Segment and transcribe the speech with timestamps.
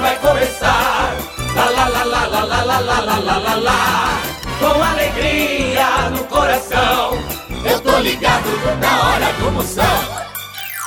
[0.00, 1.14] vai começar.
[1.54, 4.20] Lá lá lá lá lá lá lá lá lá lá lá lá.
[4.58, 7.18] Com alegria no coração,
[7.64, 8.48] eu tô ligado
[8.80, 9.84] na hora do Moção.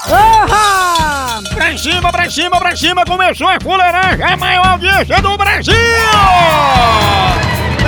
[0.08, 1.42] Porra!
[1.54, 5.76] Pra cima, pra cima, pra cima, começou a fuleiragem, a maior audiência do Brasil!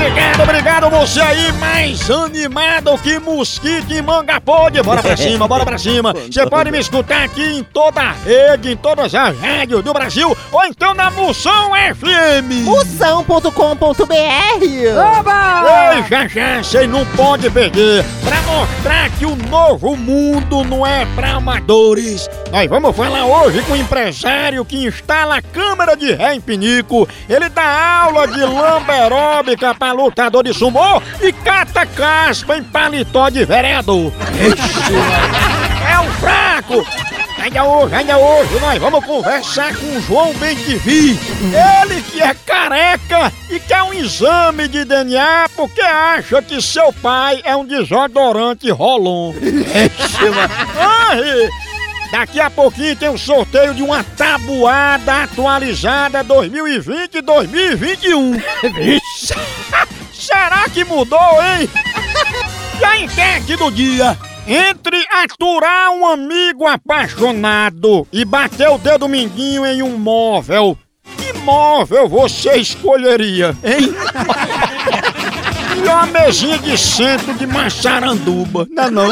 [0.04, 4.84] Obrigado, obrigado você aí, mais animado que mosquito e manga podre.
[4.84, 6.14] Bora pra cima, bora pra cima.
[6.14, 10.36] Você pode me escutar aqui em toda a rede, em todas as rádios do Brasil,
[10.52, 12.66] ou então na Moção FM.
[12.66, 14.14] Moção.com.br
[14.62, 18.04] Ei, já já, você não pode perder.
[18.26, 22.30] Pra mostrar que o novo mundo não é pra amadores.
[22.52, 27.08] Nós vamos falar hoje com um empresário que instala câmera de ré em pinico.
[27.30, 33.46] Ele dá aula de lamberóbica pra lutador de sumô e cata caspa em paletó de
[33.46, 34.12] vereador.
[35.90, 36.86] É um fraco!
[37.44, 41.20] Ainda hoje, ainda hoje, nós vamos conversar com o João Bentivi.
[41.82, 47.42] Ele que é careca e quer um exame de DNA porque acha que seu pai
[47.44, 49.34] é um desodorante rolon.
[52.14, 58.40] Daqui a pouquinho tem o sorteio de uma tabuada atualizada 2020-2021.
[58.72, 59.34] Vixe!
[60.14, 61.68] Será que mudou, hein?
[62.80, 64.16] E a enquete do dia?
[64.46, 70.78] Entre aturar um amigo apaixonado e bater o dedo mindinho em um móvel,
[71.18, 73.92] que móvel você escolheria, hein?
[75.78, 79.10] E uma mesinha de centro de maçaranduba, não é não?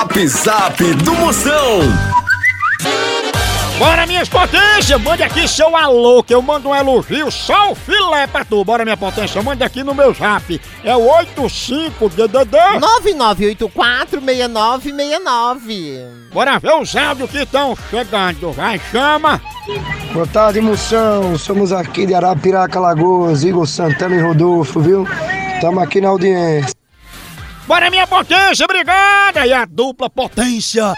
[0.00, 1.80] Zap Zap do Moção.
[3.78, 4.98] Bora, minhas potências!
[4.98, 8.64] Mande aqui seu alô, que eu mando um elogio, só o filé pra tu.
[8.64, 10.58] Bora, minha potência, mande aqui no meu zap.
[10.82, 11.06] É o
[11.36, 12.56] 85DDD.
[13.58, 16.30] 99846969.
[16.32, 18.52] Bora ver os áudios que estão chegando.
[18.52, 19.38] Vai, chama!
[20.14, 21.36] Boa tarde, moção.
[21.36, 25.06] Somos aqui de Arapiraca, Lagoas, Igor Santana e Rodolfo, viu?
[25.56, 26.79] Estamos aqui na audiência.
[27.70, 29.46] Bora, minha potência, obrigada!
[29.46, 30.92] E a dupla potência.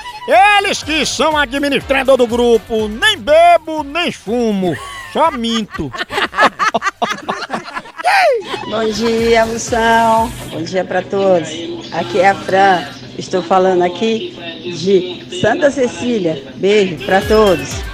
[0.57, 2.89] Eles que são administrador do grupo.
[2.89, 4.75] Nem bebo, nem fumo.
[5.13, 5.93] Só minto.
[8.71, 10.33] Bom dia, Moção.
[10.51, 11.51] Bom dia para todos.
[11.93, 12.89] Aqui é a Fran.
[13.19, 16.43] Estou falando aqui de Santa Cecília.
[16.57, 17.92] Beijo para todos.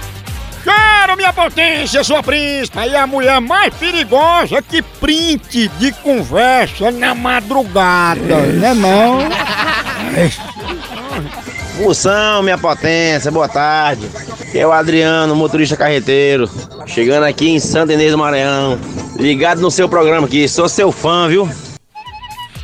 [1.09, 2.77] Quero minha potência, sua príncipe!
[2.77, 9.17] Aí a mulher mais perigosa que print de conversa na madrugada, né não?
[11.81, 14.07] Moção, minha potência, boa tarde.
[14.39, 16.47] Aqui é o Adriano, motorista carreteiro.
[16.85, 18.77] Chegando aqui em Santa Inês do Maranhão.
[19.15, 21.49] Ligado no seu programa aqui, sou seu fã, viu?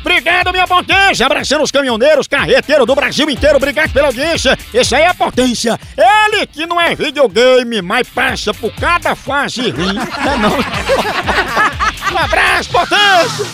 [0.06, 1.26] Obrigado, minha potência!
[1.26, 4.56] Abraçando os caminhoneiros, carreteiros do Brasil inteiro, obrigado pela audiência!
[4.72, 5.76] Esse aí é a potência!
[5.96, 10.54] Ele que não é videogame, mas passa por cada fase ruim, né não?
[12.14, 13.46] um abraço, potência!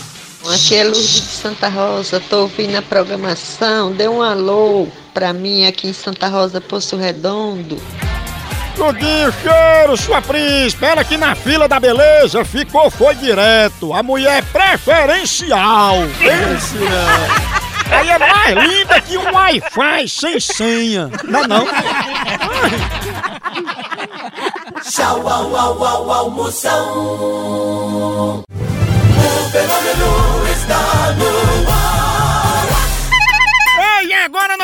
[0.53, 5.65] Aqui é Lourdes de Santa Rosa, tô ouvindo a programação, dê um alô pra mim
[5.65, 7.81] aqui em Santa Rosa, Poço Redondo.
[8.75, 10.85] Tudinho, cheiro, sua príncipe!
[10.85, 13.93] Ela aqui na fila da beleza ficou, foi direto.
[13.93, 15.97] A mulher preferencial.
[16.01, 16.59] Né?
[17.91, 21.11] Aí é mais linda que um Wi-Fi sem senha.
[21.25, 21.67] Não, não.
[24.83, 26.83] Tchau, au, au, au, au, Moção.
[28.39, 28.43] O
[29.53, 32.02] fenômeno está no ar.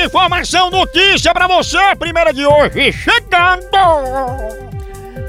[0.00, 3.60] De informação, notícia pra você, primeira de hoje, chegando!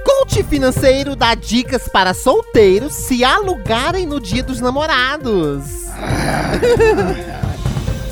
[0.06, 5.66] Coach financeiro dá dicas para solteiros se alugarem no dia dos namorados.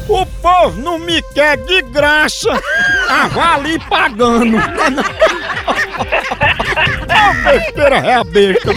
[0.10, 2.50] O povo não me quer de graça,
[3.08, 4.58] avali pagando.
[7.10, 8.72] A besteira é a besta.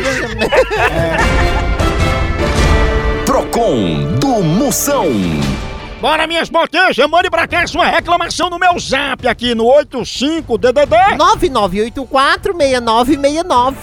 [3.24, 5.06] Procon do Moção.
[6.02, 10.96] Bora, minhas potências, mande pra cá sua reclamação no meu zap aqui no 85DDD.
[11.96, 13.76] 99846969.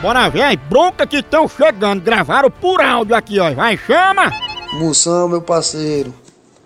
[0.00, 2.00] Bora ver as broncas que estão chegando.
[2.00, 3.52] Gravaram por áudio aqui, ó.
[3.52, 4.32] Vai, chama!
[4.74, 6.14] Moção, meu parceiro.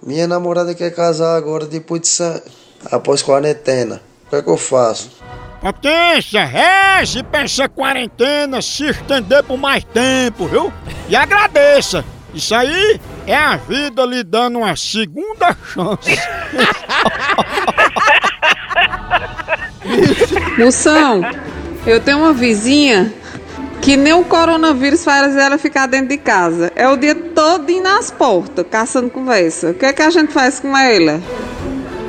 [0.02, 2.38] Minha namorada quer casar agora depois de San...
[2.92, 4.02] após quarentena.
[4.26, 5.12] O que é que eu faço?
[5.62, 10.70] Potência, reze pra essa quarentena se estender por mais tempo, viu?
[11.08, 12.04] E agradeça.
[12.34, 16.10] Isso aí é a vida lhe dando uma segunda chance.
[20.58, 21.22] Moção,
[21.86, 23.12] eu tenho uma vizinha
[23.80, 26.70] que nem o coronavírus faz ela ficar dentro de casa.
[26.76, 29.70] É o dia todo nas portas, caçando conversa.
[29.70, 31.20] O que é que a gente faz com ela?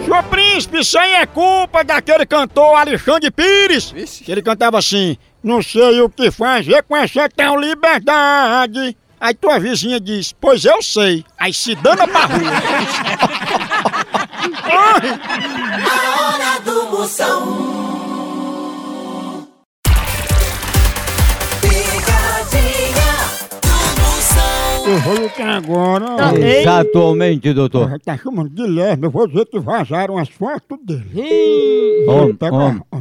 [0.04, 3.94] Senhor Príncipe, isso aí é culpa daquele cantor Alexandre Pires.
[4.24, 8.98] Que ele cantava assim: Não sei o que fazer com essa tal liberdade.
[9.22, 11.24] Aí tua vizinha diz: Pois eu sei.
[11.38, 12.52] Aí se dana pra rua.
[15.86, 17.72] A hora do Moção.
[24.84, 26.06] Eu vou lutar agora.
[26.38, 28.00] Exatamente, doutor.
[28.04, 32.06] Tá chamando de Guilherme, eu vou dizer que vazaram as fotos dele.
[32.08, 32.98] Om, Pega om, a-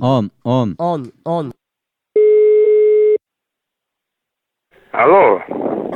[0.00, 0.74] om, om.
[0.78, 1.50] On, on.
[4.96, 5.42] Alô?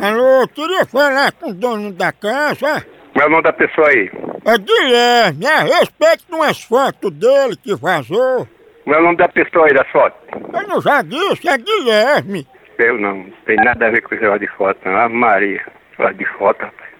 [0.02, 2.85] Alô, eu queria falar com o dono da casa.
[3.14, 4.11] Qual é o nome da pessoa aí?
[4.44, 8.47] É Guilherme, a respeito de umas fotos dele que vazou.
[8.85, 10.17] Qual é o nome da pessoa aí da foto?
[10.52, 12.47] Eu não já disse, é Guilherme.
[12.79, 14.94] Eu não, não tem nada a ver com esse negócio de foto, não.
[14.94, 15.67] Ave Maria,
[15.99, 16.91] negócio de foto, rapaz.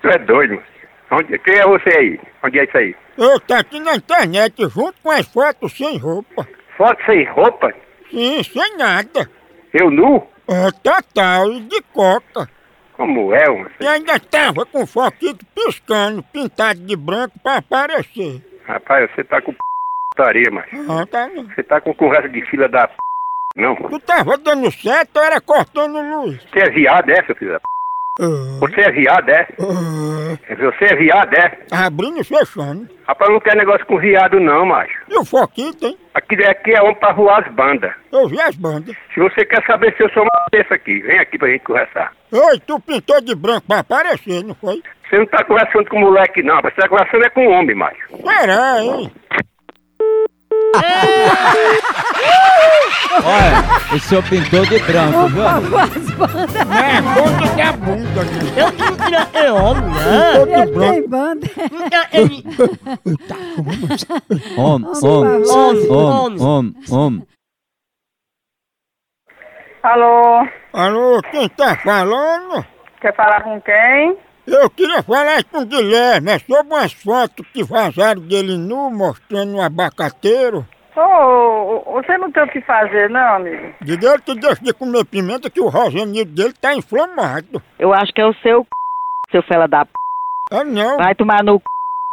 [0.00, 0.66] Tu é doido, mano.
[1.10, 2.20] Onde, quem é você aí?
[2.44, 2.94] Onde é isso aí?
[3.16, 6.46] Eu tá aqui na internet junto com as fotos sem roupa.
[6.76, 7.74] Foto sem roupa?
[8.10, 9.28] Sim, sem nada.
[9.74, 10.24] Eu nu?
[10.48, 12.48] É total e de coca.
[12.94, 13.70] Como é, mano?
[13.80, 18.42] E ainda tava com o foquito piscando, pintado de branco pra aparecer.
[18.64, 19.54] Rapaz, você tá com
[20.10, 21.44] putaria, mas Ah, tá não.
[21.48, 22.94] Você tá com conversa de fila da p...
[23.56, 23.76] Não.
[23.76, 26.42] Tu tava dando certo ou era cortando luz?
[26.50, 27.64] Você é viado, é, seu filho da p...
[28.18, 29.46] Você é viado, é?
[29.56, 31.58] Você é viado, é?
[31.70, 32.88] Abrindo e fechando.
[33.06, 34.92] Rapaz, eu não quero negócio com viado, não, macho.
[35.08, 35.96] E o foquito, hein?
[36.12, 37.92] Aqui, aqui é homem pra voar as bandas.
[38.12, 38.96] Eu vi as bandas.
[39.14, 42.12] Se você quer saber se eu sou uma dessa aqui, vem aqui pra gente conversar.
[42.32, 44.82] Oi, tu pintou de branco pra aparecer, não foi?
[45.08, 46.60] Você não tá conversando com moleque, não.
[46.60, 47.96] Você tá conversando é com homem, macho.
[48.22, 49.12] Será, hein?
[53.24, 55.42] Olha, o senhor pintou de branco, viu?
[55.44, 58.30] É, ponto da bunda, né?
[59.34, 59.84] Eu não é homem,
[60.44, 61.08] Pintou de branco.
[61.08, 61.46] banda.
[64.56, 65.26] Om, om,
[65.90, 67.22] om, om, om.
[69.82, 72.64] Alô, Alô, quem tá falando?
[73.00, 74.16] quer falar com quem?
[74.50, 79.56] Eu queria falar com o Guilherme, é sobre umas fotos que vazaram dele nu, mostrando
[79.56, 80.66] um abacateiro.
[80.96, 83.74] Ô, você não tem o que fazer, não, amigo?
[83.82, 87.62] Diga ele que deixa de comer pimenta que o rosanildo dele tá inflamado.
[87.78, 88.68] Eu acho que é o seu c...
[89.32, 89.92] seu fela da p...
[90.50, 90.96] É não.
[90.96, 91.64] Vai tomar no c...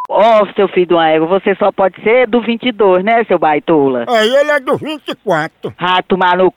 [0.10, 4.06] Ó, seu filho de uma égua, você só pode ser do 22, né, seu baitola?
[4.10, 5.74] Aí ele é do 24.
[5.80, 6.54] Ah, tomar no c...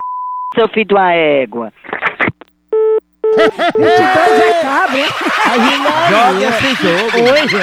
[0.56, 1.73] seu filho de uma égua.
[3.37, 5.08] 22 é cabra, hein?
[6.11, 7.11] Joga esse jogo.
[7.37, 7.56] Gente.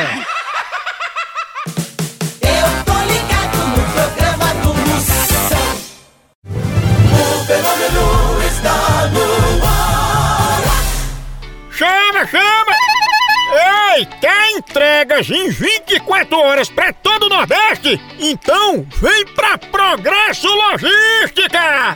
[2.42, 5.68] Eu tô ligado no programa do Moção.
[7.12, 8.06] O fenômeno
[8.48, 8.78] está
[9.12, 9.26] no
[9.66, 10.64] ar.
[11.72, 12.76] Chama, chama!
[13.96, 18.00] Ei, quer entregas em 24 horas pra todo o Nordeste?
[18.20, 21.96] Então vem pra Progresso Logística!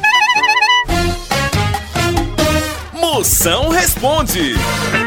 [2.93, 4.55] Moção responde.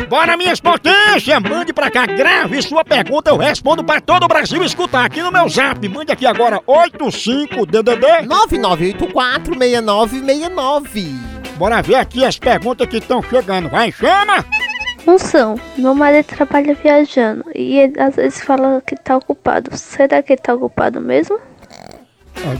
[0.08, 1.42] Bora, minhas potências!
[1.42, 5.30] Mande pra cá, grave sua pergunta, eu respondo pra todo o Brasil escutar aqui no
[5.30, 5.86] meu zap.
[5.86, 8.26] Mande aqui agora 85DDD
[9.04, 11.12] 99846969.
[11.58, 13.68] Bora ver aqui as perguntas que estão chegando.
[13.68, 14.42] Vai, chama!
[15.06, 19.76] Moção, meu marido trabalha viajando e ele às vezes fala que tá ocupado.
[19.76, 21.38] Será que ele tá ocupado mesmo?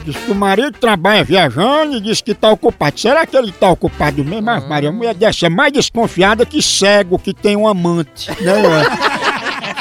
[0.05, 2.99] Diz que o marido trabalha viajando e diz que tá ocupado.
[2.99, 4.51] Será que ele tá ocupado mesmo?
[4.51, 8.55] Ah, Maria, a mulher dessa é mais desconfiada que cego que tem um amante, né?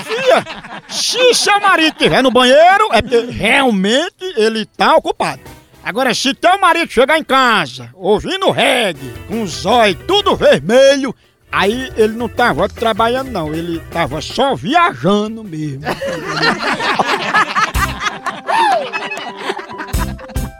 [0.03, 0.43] Fia,
[0.87, 5.41] se seu marido estiver no banheiro, é porque realmente ele tá ocupado.
[5.83, 11.15] Agora, se teu marido chegar em casa, ouvindo reggae, com os olhos tudo vermelho,
[11.51, 15.81] aí ele não tava trabalhando não, ele tava só viajando mesmo.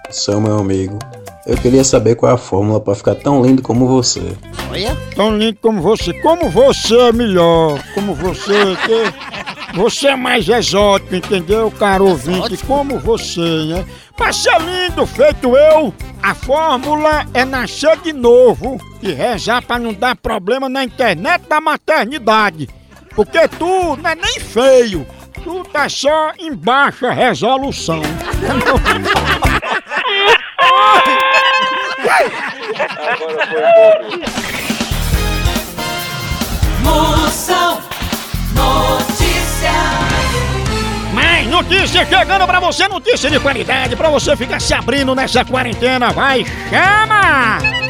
[0.10, 0.98] São meu amigo.
[1.46, 4.22] Eu queria saber qual é a fórmula para ficar tão lindo como você.
[4.70, 4.98] Olha.
[5.16, 6.14] Tão lindo como você.
[6.22, 7.82] Como você é melhor.
[7.94, 8.76] Como você.
[8.86, 9.38] Que...
[9.78, 12.58] Você é mais exótico, entendeu, caro ouvinte?
[12.66, 13.86] Como você, né?
[14.16, 19.94] Pra ser lindo, feito eu, a fórmula é nascer de novo e rezar pra não
[19.94, 22.70] dar problema na internet da maternidade.
[23.16, 25.08] Porque tu não é nem feio,
[25.44, 28.02] tu tá só em baixa resolução.
[36.84, 37.82] Moção
[38.54, 40.18] Notícias.
[41.14, 46.12] Mais notícia chegando pra você, notícia de qualidade, pra você ficar se abrindo nessa quarentena.
[46.12, 47.87] Vai, chama!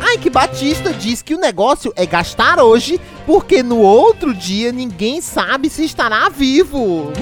[0.00, 5.20] Ai, que Batista diz que o negócio é gastar hoje, porque no outro dia ninguém
[5.20, 7.12] sabe se estará vivo.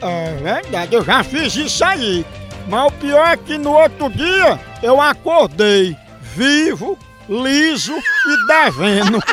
[0.00, 2.24] É verdade, eu já fiz isso aí.
[2.68, 6.98] Mas o pior é que no outro dia eu acordei vivo,
[7.28, 9.18] liso e devendo.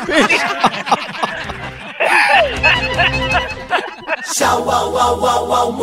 [4.32, 5.82] Tchau, au, au, au, au,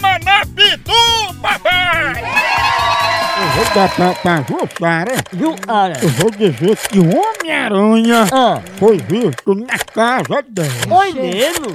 [3.61, 5.93] vou dar pra, pra Jussara.
[6.01, 8.25] Eu vou dizer que o Homem-Aranha
[8.77, 10.69] foi visto na casa dela.
[10.87, 11.67] Foi mesmo?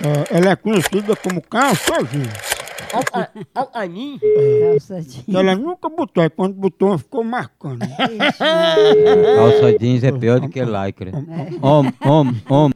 [0.00, 2.58] É, ela é conhecida como calça jeans.
[3.74, 4.18] A mim?
[5.32, 7.80] Ela nunca botou, e quando botou ficou marcando.
[7.80, 11.12] Calça jeans é pior do que lycra.
[11.62, 12.74] Homem, homem, homem.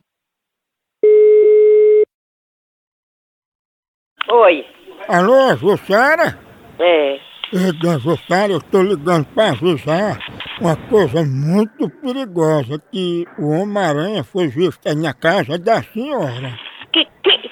[4.31, 4.65] Oi.
[5.09, 6.39] Alô, Jussara?
[6.79, 7.32] É.
[7.55, 10.19] Eita, Jussara, eu tô ligando pra avisar
[10.59, 16.59] uma coisa muito perigosa, que o Homem-Aranha foi visto aí na casa da senhora.
[16.95, 17.51] Que, que,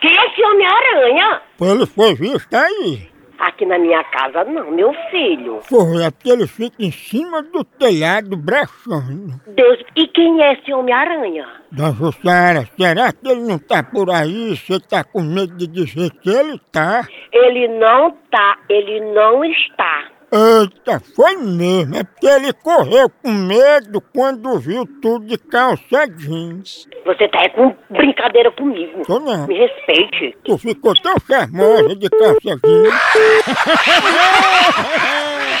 [0.00, 1.42] quem é esse Homem-Aranha?
[1.60, 3.10] Ele foi visto aí.
[3.40, 5.60] Aqui na minha casa não, meu filho.
[5.68, 9.40] Porra, é porque ele fica em cima do telhado brechando.
[9.46, 11.46] Deus, e quem é esse Homem-Aranha?
[11.72, 14.54] Dona Jussara, será que ele não tá por aí?
[14.54, 17.08] Você tá com medo de dizer que ele tá?
[17.32, 20.08] Ele não tá, ele não está.
[20.32, 21.96] Eita, foi mesmo.
[21.96, 26.86] É porque ele correu com medo quando viu tudo de calça jeans.
[27.04, 29.02] Você tá é com brincadeira comigo.
[29.04, 29.48] Tô não.
[29.48, 30.36] Me respeite.
[30.44, 32.94] Tu ficou tão charmosa de calça jeans.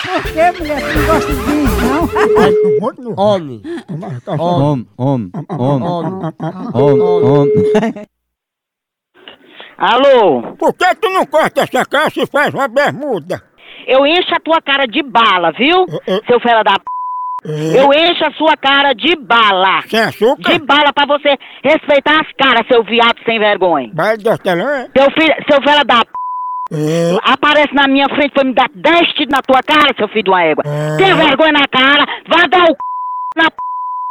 [0.06, 0.80] Por que, mulher?
[0.80, 2.00] Você não gosta de jeans, não?
[3.16, 3.62] Homem.
[4.38, 5.92] Homem, homem, homem,
[6.74, 8.06] homem, homem.
[9.78, 10.42] Alô?
[10.58, 13.42] Por que tu não corta essa calça e faz uma bermuda?
[13.86, 15.86] Eu encho a tua cara de bala, viu?
[16.26, 16.84] Seu fera da p.
[17.74, 19.82] Eu encho a sua cara de bala.
[19.88, 20.52] Sem açúcar?
[20.52, 23.90] De bala pra você respeitar as caras, seu viado sem vergonha.
[23.94, 24.86] Vai de hortelã?
[24.96, 26.10] Seu filho, seu fera da p.
[27.24, 30.30] Aparece na minha frente foi me dar 10 tiros na tua cara, seu filho de
[30.30, 30.62] uma égua.
[30.98, 32.76] Tem vergonha na cara, vai dar o c...
[33.36, 33.56] na p...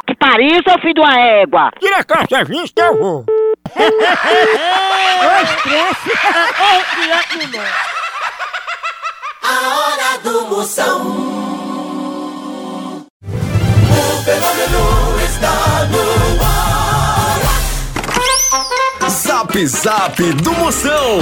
[0.06, 1.70] que pariu, seu filho de uma égua.
[1.78, 3.24] Tira a calça jeans que eu vou.
[3.24, 3.82] Ô,
[5.42, 6.10] estresse.
[7.12, 7.99] A
[9.68, 11.00] hora do Moção.
[13.22, 16.04] O fenômeno está no
[16.44, 16.60] ar.
[19.10, 21.20] Zap Zap do Moção.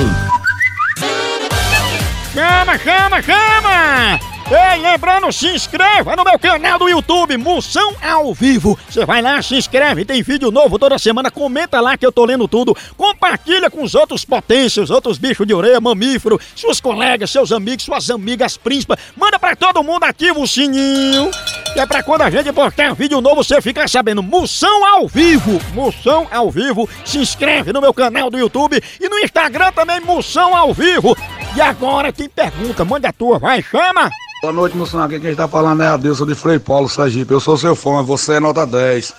[2.34, 4.27] Chama, chama, chama!
[4.50, 8.78] Ei, lembrando, se inscreva no meu canal do YouTube, Moção ao Vivo.
[8.88, 11.30] Você vai lá, se inscreve, tem vídeo novo toda semana.
[11.30, 12.74] Comenta lá que eu tô lendo tudo.
[12.96, 18.08] Compartilha com os outros potências, outros bichos de orelha, mamífero, seus colegas, seus amigos, suas
[18.08, 18.98] amigas, príncipas.
[19.14, 21.30] Manda pra todo mundo, ativa o sininho.
[21.74, 24.22] Que é pra quando a gente postar vídeo novo, você ficar sabendo.
[24.22, 25.60] Moção ao Vivo.
[25.74, 26.88] Moção ao Vivo.
[27.04, 31.14] Se inscreve no meu canal do YouTube e no Instagram também, Moção ao Vivo.
[31.54, 34.10] E agora, quem pergunta, manda a tua, vai, chama!
[34.40, 35.02] Boa noite, moção.
[35.02, 37.32] Aqui quem está falando é a Deus de Frei Paulo Sergipe.
[37.32, 39.12] Eu sou seu fã, você é nota 10.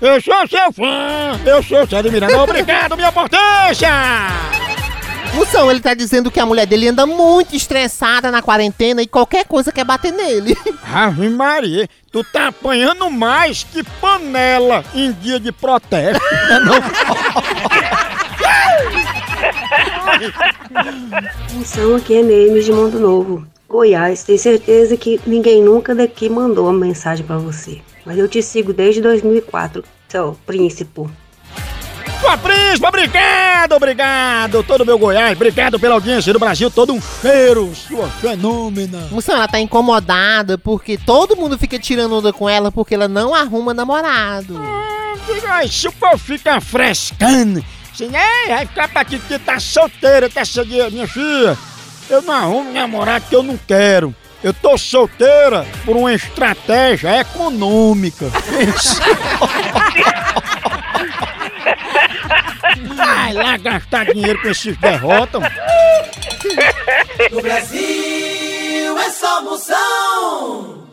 [0.00, 2.40] Eu sou seu fã, eu sou seu admirador.
[2.40, 3.88] Obrigado, minha potência!
[5.34, 9.44] Moção, ele tá dizendo que a mulher dele anda muito estressada na quarentena e qualquer
[9.44, 10.56] coisa quer bater nele.
[10.90, 16.22] Ave Maria, tu tá apanhando mais que panela em dia de protesto.
[16.64, 16.74] Não,
[21.58, 24.24] Moção aqui é Neme de Mundo Novo, Goiás.
[24.24, 27.80] Tenho certeza que ninguém nunca daqui mandou uma mensagem pra você.
[28.04, 31.02] Mas eu te sigo desde 2004, seu príncipe.
[32.20, 34.62] Sua príncipa, obrigado, obrigado.
[34.62, 39.08] Todo meu Goiás, obrigado pela audiência do Brasil, todo um cheiro, sua fenômena.
[39.10, 43.34] Moção, ela tá incomodada porque todo mundo fica tirando onda com ela porque ela não
[43.34, 44.58] arruma namorado.
[45.48, 50.28] Ai, se o povo ficar frescando, assim, é, vai ficar pra aqui que tá solteira,
[50.28, 51.58] tá seguindo, minha filha.
[52.08, 54.14] Eu não arrumo namorado que eu não quero.
[54.42, 58.26] Eu tô solteira por uma estratégia econômica.
[62.94, 65.42] Vai lá gastar dinheiro com esses derrotas.
[67.30, 70.84] No Brasil é só Moção.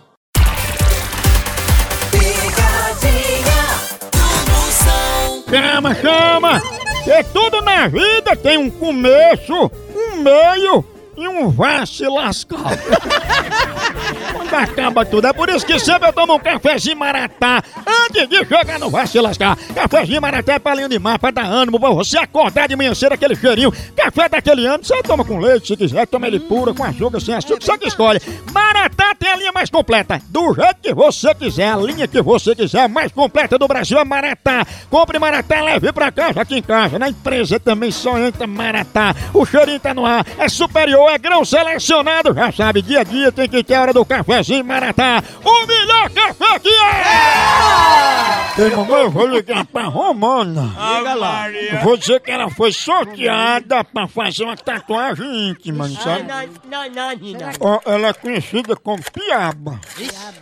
[2.10, 3.64] Picadinha
[4.12, 5.44] do Moção.
[5.50, 6.62] Chama, chama!
[7.04, 10.86] Que tudo na vida tem um começo, um meio
[11.22, 12.72] e um vai se lascar.
[14.52, 18.78] Acaba tudo, é por isso que sempre eu tomo um cafezinho maratá antes de chegar
[18.80, 19.58] no vai se lascar.
[19.74, 22.94] Cafezinho maratá é pra linha de mar, pra dar ânimo, pra você acordar de manhã
[22.94, 23.72] cedo aquele cheirinho.
[23.96, 27.34] Café daquele ano, você toma com leite se quiser, toma ele puro, com açúcar, sem
[27.34, 28.20] açúcar, você que escolhe.
[28.54, 32.54] Maratá tem a linha mais completa, do jeito que você quiser, a linha que você
[32.54, 34.66] quiser, a mais completa do Brasil é Maratá.
[34.90, 39.16] Compre Maratá, leve pra casa, aqui em casa, na empresa também só entra Maratá.
[39.34, 43.32] O cheirinho tá no ar, é superior, é grão selecionado, já sabe, dia a dia
[43.32, 45.24] tem que ter a hora do cafezinho Maratá.
[45.44, 48.62] O melhor café que é!
[48.64, 50.64] Ei, mamãe, eu vou ligar pra Romana.
[50.98, 51.50] Liga lá.
[51.50, 56.24] Eu Vou dizer que ela foi sorteada pra fazer uma tatuagem íntima, não sabe?
[56.24, 57.52] Não, não, não.
[57.60, 59.80] Ó, ela é conhecida como Piaba.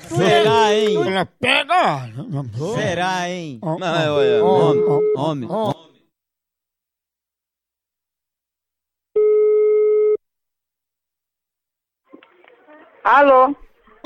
[0.08, 1.08] Será, hein?
[1.08, 2.10] Ela pega.
[2.76, 3.60] Será, hein?
[3.62, 4.84] Ó, Não, ó, é, ó, homem,
[5.15, 5.89] homem, homem.
[13.04, 13.56] Alô?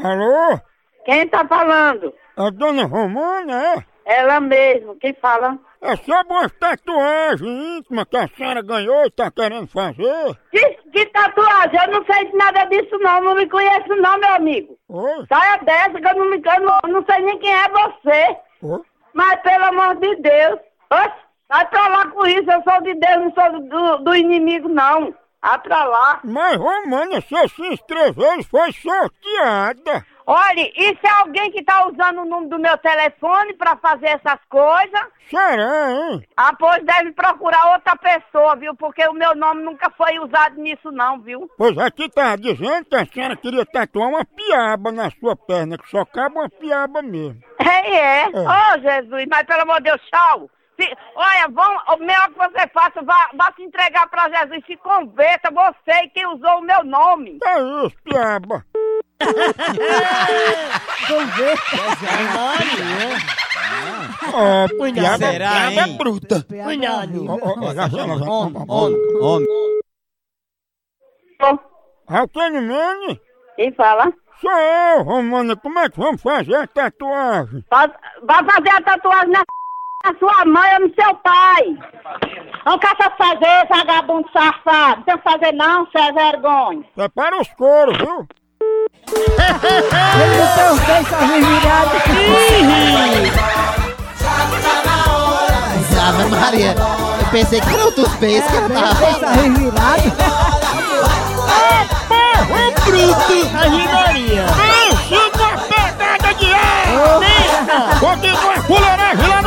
[0.01, 0.59] Alô?
[1.05, 2.13] Quem tá falando?
[2.37, 3.85] A dona Romana, é?
[4.05, 5.57] Ela mesmo, quem fala?
[5.81, 10.37] É sobre uma tatuagem íntima que a senhora ganhou e tá querendo fazer.
[10.51, 11.79] Que, que tatuagem?
[11.79, 14.77] Eu não sei de nada disso não, não me conheço não, meu amigo.
[14.89, 15.25] Oi?
[15.27, 18.37] Saia dessa que eu não, me, eu não, não sei nem quem é você.
[18.61, 18.81] Oi?
[19.13, 20.59] Mas pelo amor de Deus,
[20.91, 21.15] oxe,
[21.49, 25.13] vai pra lá com isso, eu sou de Deus, não sou do, do inimigo não.
[25.45, 26.21] Ah, pra lá.
[26.23, 30.05] Mas, Romana, você se inscreveu e foi sorteada.
[30.25, 34.39] Olha, isso é alguém que tá usando o número do meu telefone pra fazer essas
[34.47, 35.01] coisas?
[35.29, 36.23] Será, hein?
[36.37, 38.73] Ah, pois deve procurar outra pessoa, viu?
[38.73, 41.51] Porque o meu nome nunca foi usado nisso não, viu?
[41.57, 45.89] Pois aqui tá dizendo que a senhora queria tatuar uma piaba na sua perna, que
[45.89, 47.41] só cabe uma piaba mesmo.
[47.59, 48.27] É, é.
[48.29, 50.49] Oh, Jesus, mas pelo amor de Deus, tchau.
[50.79, 54.75] Se- olha, vão, o melhor que você faça, vá, vá se entregar pra Jesus, se
[54.77, 57.37] converta, você quem usou o meu nome.
[57.45, 58.65] É isso, piaba.
[64.33, 66.45] Ó, piaba, Será, piaba é bruta.
[66.63, 67.25] Cuidado.
[68.67, 69.47] Homem, homem.
[72.07, 73.19] Alcane Mene?
[73.55, 74.11] Quem fala?
[74.39, 75.55] Sou eu, Romana.
[75.55, 77.63] Como é que vamos fazer a tatuagem?
[77.69, 77.87] Vai
[78.23, 79.43] vai fazer a tatuagem na,
[80.03, 81.77] na sua mãe ou no seu pai.
[82.65, 84.97] Não caça fazer, vagabundo safado.
[84.97, 86.83] Não tem que fazer não, você é vergonha.
[86.93, 88.27] Prepara os coros, viu?
[89.09, 91.09] Ele não tem os beijos
[91.49, 91.91] virado.
[96.05, 96.75] Ave Maria,
[97.21, 100.11] eu pensei que era outros beijos que eu tava Tá revirado.
[102.09, 103.37] Porra, bruto!
[103.57, 104.45] Aginaria!
[104.59, 107.99] Pense numa pegada de ar!
[108.01, 109.02] Continua a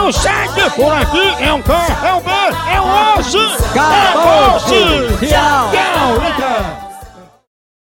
[0.07, 3.39] o 7 por aqui, é um cão, é um beijo, é um osso,
[3.71, 5.25] acabou-se!
[5.25, 5.71] É Tchau!
[5.73, 6.86] Tchau,